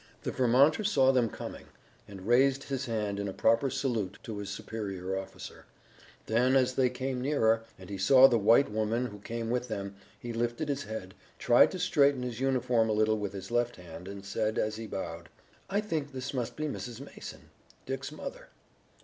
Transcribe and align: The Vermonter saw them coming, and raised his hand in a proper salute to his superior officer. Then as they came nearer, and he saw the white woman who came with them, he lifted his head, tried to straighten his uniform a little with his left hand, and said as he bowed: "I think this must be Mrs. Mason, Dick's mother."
The 0.23 0.31
Vermonter 0.31 0.83
saw 0.83 1.11
them 1.11 1.29
coming, 1.29 1.67
and 2.07 2.25
raised 2.27 2.63
his 2.63 2.87
hand 2.87 3.19
in 3.19 3.27
a 3.27 3.33
proper 3.33 3.69
salute 3.69 4.17
to 4.23 4.39
his 4.39 4.49
superior 4.49 5.15
officer. 5.15 5.65
Then 6.25 6.55
as 6.55 6.73
they 6.73 6.89
came 6.89 7.21
nearer, 7.21 7.61
and 7.77 7.87
he 7.87 7.99
saw 7.99 8.25
the 8.27 8.39
white 8.39 8.71
woman 8.71 9.05
who 9.05 9.19
came 9.19 9.51
with 9.51 9.67
them, 9.67 9.93
he 10.19 10.33
lifted 10.33 10.69
his 10.69 10.85
head, 10.85 11.13
tried 11.37 11.69
to 11.73 11.77
straighten 11.77 12.23
his 12.23 12.39
uniform 12.39 12.89
a 12.89 12.93
little 12.93 13.19
with 13.19 13.33
his 13.33 13.51
left 13.51 13.75
hand, 13.75 14.07
and 14.07 14.25
said 14.25 14.57
as 14.57 14.77
he 14.77 14.87
bowed: 14.87 15.29
"I 15.69 15.81
think 15.81 16.11
this 16.13 16.33
must 16.33 16.55
be 16.55 16.65
Mrs. 16.65 16.99
Mason, 16.99 17.51
Dick's 17.85 18.11
mother." 18.11 18.47